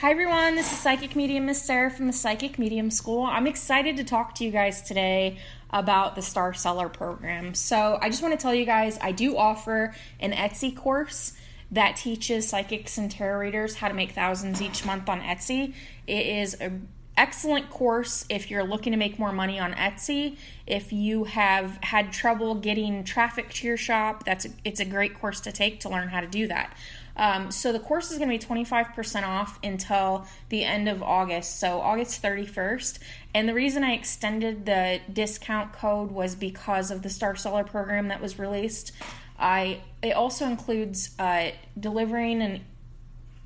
[0.00, 3.24] Hi everyone, this is Psychic Medium Miss Sarah from the Psychic Medium School.
[3.24, 5.38] I'm excited to talk to you guys today
[5.70, 7.52] about the Star Seller program.
[7.52, 11.32] So, I just want to tell you guys I do offer an Etsy course
[11.72, 15.74] that teaches psychics and tarot readers how to make thousands each month on Etsy.
[16.06, 16.86] It is an
[17.18, 20.38] excellent course if you're looking to make more money on Etsy.
[20.66, 25.18] If you have had trouble getting traffic to your shop, that's a, it's a great
[25.18, 26.74] course to take to learn how to do that.
[27.16, 31.58] Um, so the course is going to be 25% off until the end of August,
[31.58, 33.00] so August 31st.
[33.34, 38.06] And the reason I extended the discount code was because of the Star Seller program
[38.08, 38.92] that was released.
[39.36, 42.64] I it also includes uh, delivering an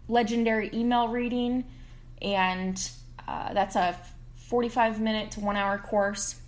[0.08, 1.64] legendary email reading,
[2.20, 2.90] and
[3.26, 3.98] uh, that's a
[4.36, 6.40] 45 minute to one hour course.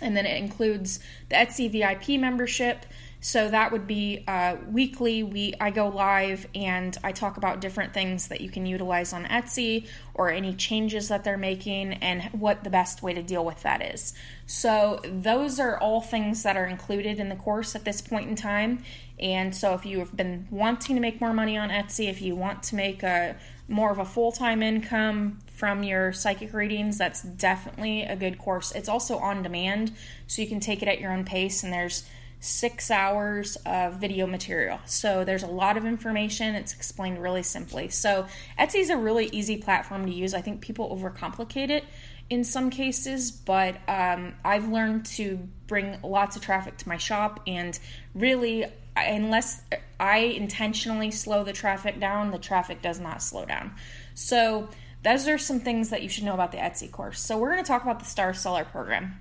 [0.00, 2.86] And then it includes the Etsy VIP membership
[3.20, 5.22] so that would be uh, weekly.
[5.22, 9.24] We I go live and I talk about different things that you can utilize on
[9.24, 13.62] Etsy or any changes that they're making and what the best way to deal with
[13.62, 14.14] that is.
[14.46, 18.36] So those are all things that are included in the course at this point in
[18.36, 18.84] time.
[19.18, 22.36] And so if you have been wanting to make more money on Etsy, if you
[22.36, 23.36] want to make a
[23.68, 28.72] more of a full-time income from your psychic readings, that's definitely a good course.
[28.72, 29.92] It's also on demand,
[30.26, 32.08] so you can take it at your own pace and there's
[32.40, 34.78] six hours of video material.
[34.84, 36.54] So there's a lot of information.
[36.54, 37.88] It's explained really simply.
[37.88, 38.26] So
[38.58, 40.34] Etsy is a really easy platform to use.
[40.34, 41.84] I think people overcomplicate it
[42.30, 47.40] in some cases, but um, I've learned to bring lots of traffic to my shop
[47.46, 47.78] and
[48.14, 48.66] really
[49.06, 49.62] unless
[50.00, 53.74] I intentionally slow the traffic down, the traffic does not slow down.
[54.14, 54.68] So
[55.02, 57.20] those are some things that you should know about the Etsy course.
[57.20, 59.20] So we're going to talk about the Star Seller program.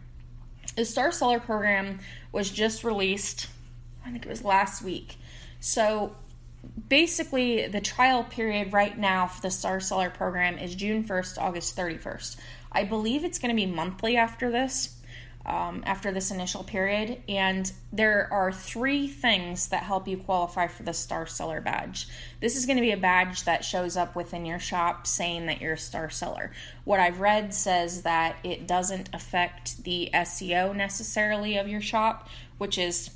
[0.75, 1.99] The Star Seller program
[2.31, 3.47] was just released,
[4.05, 5.17] I think it was last week.
[5.59, 6.15] So
[6.89, 11.75] basically, the trial period right now for the Star Seller program is June 1st, August
[11.75, 12.37] 31st.
[12.71, 14.96] I believe it's going to be monthly after this
[15.47, 17.21] um, after this initial period.
[17.29, 22.07] And there are three things that help you qualify for the Star Seller badge.
[22.41, 25.61] This is going to be a badge that shows up within your shop saying that
[25.61, 26.51] you're a Star Seller.
[26.83, 32.27] What I've read says that it doesn't affect the SEO necessarily of your shop,
[32.57, 33.11] which is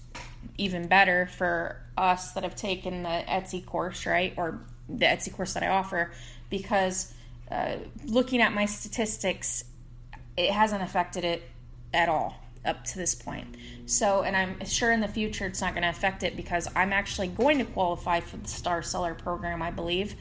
[0.58, 4.34] even better for us that have taken the Etsy course, right?
[4.38, 6.12] Or the Etsy course that I offer,
[6.50, 7.14] because
[7.52, 7.76] uh,
[8.06, 9.66] looking at my statistics,
[10.38, 11.44] it hasn't affected it
[11.94, 13.56] at all up to this point.
[13.86, 16.94] So, and I'm sure in the future it's not going to affect it because I'm
[16.94, 20.16] actually going to qualify for the Star Seller program, I believe.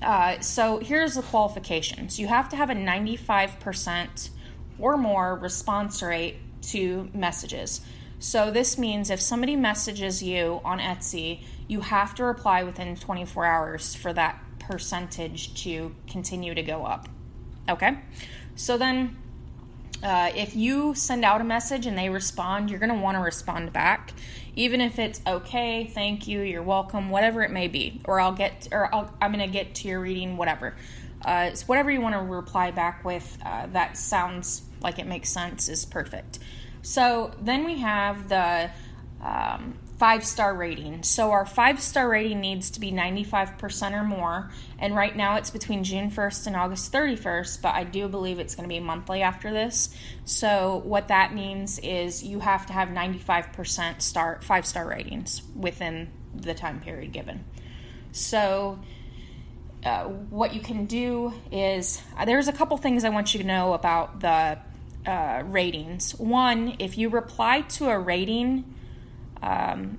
[0.00, 4.30] Uh, so, here's the qualifications you have to have a 95%
[4.78, 7.80] or more response rate to messages.
[8.18, 13.44] So, this means if somebody messages you on Etsy, you have to reply within 24
[13.44, 17.08] hours for that percentage to continue to go up.
[17.68, 17.98] Okay?
[18.54, 19.16] So, then
[20.02, 23.22] uh, if you send out a message and they respond, you're going to want to
[23.22, 24.12] respond back,
[24.56, 28.68] even if it's okay, thank you, you're welcome, whatever it may be, or I'll get,
[28.72, 30.74] or i am going to get to your reading, whatever.
[31.22, 33.36] Uh, whatever you want to reply back with.
[33.44, 36.38] Uh, that sounds like it makes sense is perfect.
[36.82, 38.70] So then we have the
[39.22, 41.02] um, five star rating.
[41.02, 44.50] So our five star rating needs to be 95% or more.
[44.78, 48.54] And right now it's between June 1st and August 31st, but I do believe it's
[48.54, 49.94] going to be monthly after this.
[50.24, 56.10] So what that means is you have to have 95% star five star ratings within
[56.34, 57.44] the time period given.
[58.10, 58.80] So
[59.84, 63.46] uh, what you can do is uh, there's a couple things I want you to
[63.46, 64.56] know about the
[65.04, 66.12] uh, ratings.
[66.18, 68.64] One, if you reply to a rating
[69.42, 69.98] um,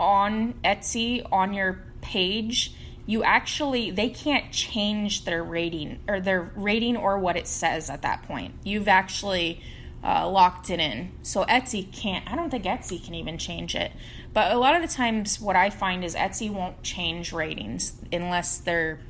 [0.00, 2.74] on Etsy on your page,
[3.06, 8.02] you actually they can't change their rating or their rating or what it says at
[8.02, 8.54] that point.
[8.64, 9.62] You've actually
[10.04, 11.12] uh, locked it in.
[11.22, 12.30] So Etsy can't.
[12.30, 13.92] I don't think Etsy can even change it.
[14.32, 18.58] But a lot of the times, what I find is Etsy won't change ratings unless
[18.58, 19.00] they're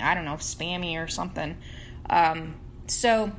[0.00, 1.56] I don't know spammy or something.
[2.10, 2.56] Um,
[2.86, 3.32] so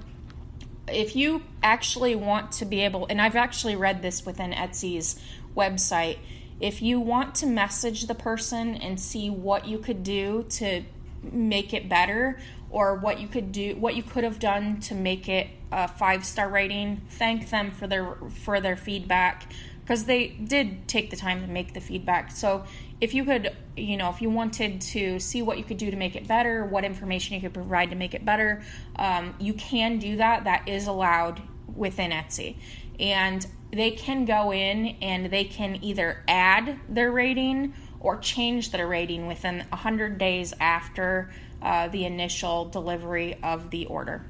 [0.87, 5.19] if you actually want to be able, and I've actually read this within Etsy's
[5.55, 6.19] website,
[6.59, 10.83] if you want to message the person and see what you could do to
[11.31, 12.39] make it better
[12.69, 16.25] or what you could do what you could have done to make it a five
[16.25, 19.51] star rating thank them for their for their feedback
[19.85, 22.31] because they did take the time to make the feedback.
[22.31, 22.65] So
[22.99, 25.97] if you could you know if you wanted to see what you could do to
[25.97, 28.63] make it better what information you could provide to make it better
[28.95, 30.43] um, you can do that.
[30.45, 31.41] That is allowed
[31.75, 32.55] within etsy.
[32.99, 38.87] And they can go in and they can either add their rating or change their
[38.87, 41.31] rating within 100 days after
[41.61, 44.23] uh, the initial delivery of the order.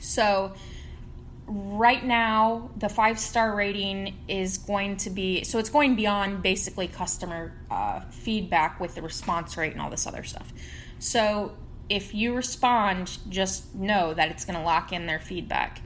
[0.00, 0.54] So,
[1.54, 6.88] right now, the five star rating is going to be so it's going beyond basically
[6.88, 10.52] customer uh, feedback with the response rate and all this other stuff.
[10.98, 11.54] So,
[11.88, 15.80] if you respond, just know that it's going to lock in their feedback.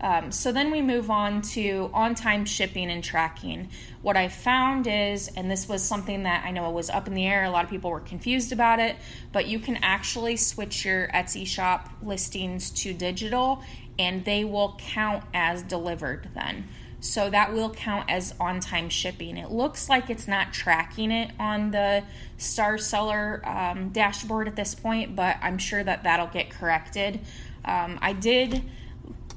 [0.00, 3.68] Um, so then we move on to on time shipping and tracking.
[4.00, 7.26] What I found is, and this was something that I know was up in the
[7.26, 8.96] air, a lot of people were confused about it,
[9.32, 13.62] but you can actually switch your Etsy shop listings to digital
[14.00, 16.66] and they will count as delivered then.
[17.00, 19.36] So that will count as on time shipping.
[19.36, 22.04] It looks like it's not tracking it on the
[22.38, 27.20] Star Seller um, dashboard at this point, but I'm sure that that'll get corrected.
[27.64, 28.62] Um, I did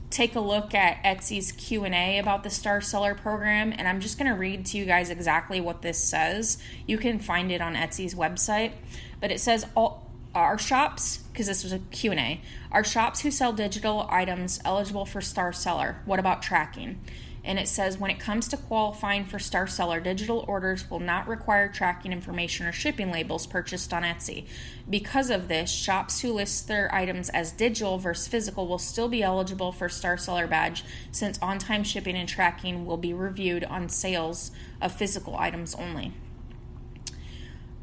[0.09, 4.31] take a look at Etsy's Q&A about the Star Seller program and I'm just going
[4.31, 6.57] to read to you guys exactly what this says.
[6.87, 8.73] You can find it on Etsy's website,
[9.19, 10.02] but it says all
[10.35, 12.41] our shops because this was a Q&A.
[12.71, 15.97] Our shops who sell digital items eligible for Star Seller.
[16.05, 16.99] What about tracking?
[17.45, 21.27] and it says when it comes to qualifying for Star Seller, digital orders will not
[21.27, 24.45] require tracking information or shipping labels purchased on Etsy.
[24.89, 29.21] Because of this, shops who list their items as digital versus physical will still be
[29.21, 33.89] eligible for Star Seller badge since on time shipping and tracking will be reviewed on
[33.89, 34.51] sales
[34.81, 36.13] of physical items only.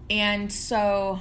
[0.09, 1.21] And so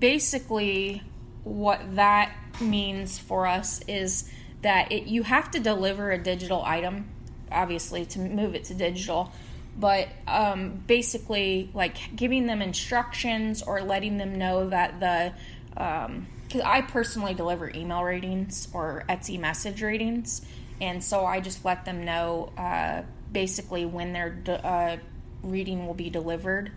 [0.00, 1.02] basically,
[1.44, 4.30] what that means for us is
[4.62, 7.08] that it, you have to deliver a digital item,
[7.50, 9.32] obviously, to move it to digital.
[9.78, 15.32] But um, basically, like giving them instructions or letting them know that the,
[15.70, 20.42] because um, I personally deliver email ratings or Etsy message ratings,
[20.80, 24.96] and so I just let them know uh, basically when their de- uh,
[25.42, 26.72] reading will be delivered.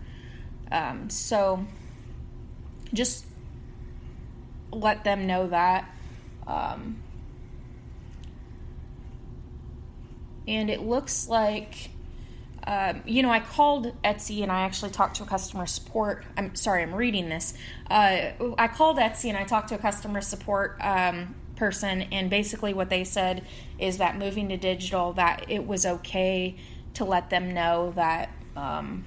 [0.70, 1.66] Um, so
[2.92, 3.24] just
[4.72, 5.88] let them know that.
[6.46, 7.02] Um,
[10.46, 11.90] and it looks like
[12.64, 16.24] um, you know, I called Etsy and I actually talked to a customer support.
[16.36, 17.54] I'm sorry, I'm reading this.
[17.90, 22.72] Uh, I called Etsy and I talked to a customer support um, person, and basically
[22.72, 23.44] what they said
[23.78, 26.56] is that moving to digital, that it was okay
[26.94, 29.04] to let them know that um,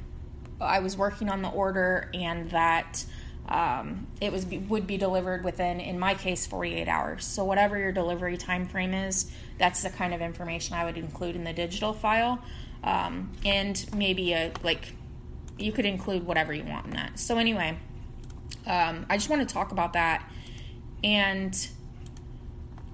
[0.60, 3.06] I was working on the order and that
[3.47, 7.25] um, it was would be delivered within, in my case, 48 hours.
[7.25, 11.36] So whatever your delivery time frame is, that's the kind of information I would include
[11.36, 12.39] in the digital file,
[12.83, 14.94] um, and maybe a like
[15.57, 17.19] you could include whatever you want in that.
[17.19, 17.77] So anyway,
[18.65, 20.30] um, I just want to talk about that,
[21.03, 21.68] and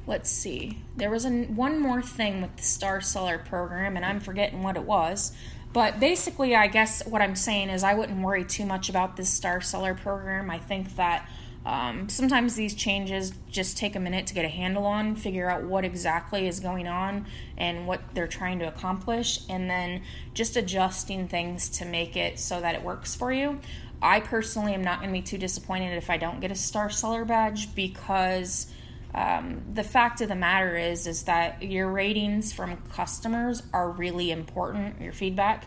[0.06, 0.80] let's see.
[0.98, 4.76] There was an, one more thing with the Star Seller program, and I'm forgetting what
[4.76, 5.32] it was.
[5.74, 9.30] But basically, I guess what I'm saying is I wouldn't worry too much about this
[9.30, 10.50] Star Seller program.
[10.50, 11.30] I think that
[11.66, 15.64] um, sometimes these changes just take a minute to get a handle on, figure out
[15.64, 20.02] what exactly is going on and what they're trying to accomplish, and then
[20.34, 23.60] just adjusting things to make it so that it works for you.
[24.02, 26.90] I personally am not going to be too disappointed if I don't get a Star
[26.90, 28.66] Seller badge because
[29.14, 34.32] um, the fact of the matter is is that your ratings from customers are really
[34.32, 35.66] important your feedback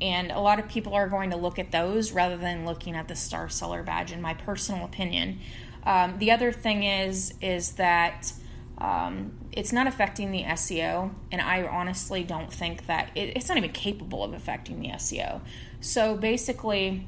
[0.00, 3.08] and a lot of people are going to look at those rather than looking at
[3.08, 5.38] the star seller badge in my personal opinion.
[5.84, 8.32] Um, the other thing is is that
[8.78, 13.56] um, it's not affecting the seo and i honestly don't think that it, it's not
[13.56, 15.40] even capable of affecting the seo
[15.80, 17.06] so basically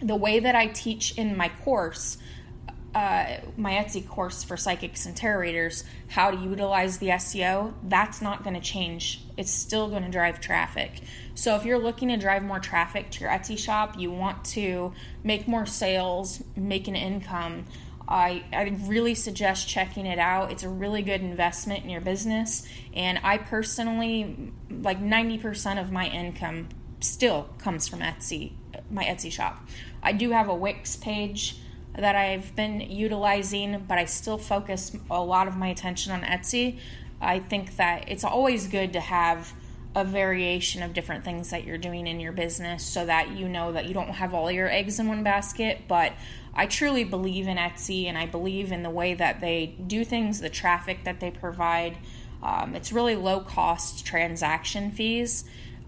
[0.00, 2.16] the way that i teach in my course
[2.94, 8.22] uh, my Etsy course for psychics and tarot readers, how to utilize the SEO, that's
[8.22, 9.24] not going to change.
[9.36, 11.00] It's still going to drive traffic.
[11.34, 14.92] So if you're looking to drive more traffic to your Etsy shop, you want to
[15.24, 17.64] make more sales, make an income.
[18.06, 20.52] I, I really suggest checking it out.
[20.52, 22.66] It's a really good investment in your business.
[22.94, 26.68] And I personally, like 90% of my income
[27.00, 28.52] still comes from Etsy,
[28.88, 29.66] my Etsy shop.
[30.00, 31.56] I do have a Wix page
[31.96, 36.78] that I've been utilizing, but I still focus a lot of my attention on Etsy.
[37.20, 39.54] I think that it's always good to have
[39.94, 43.72] a variation of different things that you're doing in your business so that you know
[43.72, 45.82] that you don't have all your eggs in one basket.
[45.86, 46.12] But
[46.52, 50.40] I truly believe in Etsy and I believe in the way that they do things,
[50.40, 51.96] the traffic that they provide.
[52.42, 55.44] Um, it's really low cost transaction fees.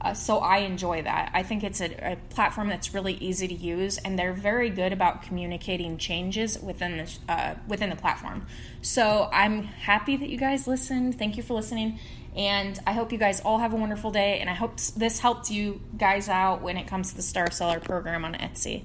[0.06, 1.32] Uh, so I enjoy that.
[1.34, 4.92] I think it's a, a, platform that's really easy to use, and they're very good
[4.92, 8.46] about communicating changes within the uh, within the platform.
[8.82, 11.18] So I'm happy that you guys listened.
[11.18, 11.98] Thank you for listening,
[12.36, 14.38] And I hope you guys all have a wonderful day.
[14.38, 17.80] And I hope this helped you guys out when it comes to the Star Seller
[17.80, 18.84] program on Etsy.